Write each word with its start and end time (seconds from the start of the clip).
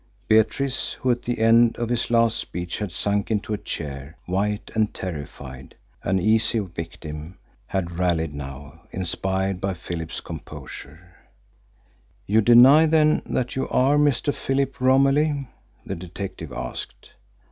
Beatrice, 0.27 0.93
who 0.93 1.11
at 1.11 1.21
the 1.21 1.37
end 1.37 1.77
of 1.77 1.89
his 1.89 2.09
last 2.09 2.35
speech 2.37 2.79
had 2.79 2.91
sunk 2.91 3.29
into 3.29 3.53
a 3.53 3.57
chair, 3.59 4.17
white 4.25 4.71
and 4.73 4.91
terrified, 4.95 5.75
an 6.01 6.19
easy 6.19 6.57
victim, 6.57 7.37
had 7.67 7.99
rallied 7.99 8.33
now, 8.33 8.81
inspired 8.89 9.61
by 9.61 9.75
Philip's 9.75 10.19
composure. 10.19 11.17
"You 12.25 12.41
deny, 12.41 12.87
then, 12.87 13.21
that 13.27 13.55
you 13.55 13.69
are 13.69 13.97
Mr. 13.97 14.33
Philip 14.33 14.81
Romilly?" 14.81 15.47
the 15.85 15.95
detective 15.95 16.51
asked. 16.51 17.11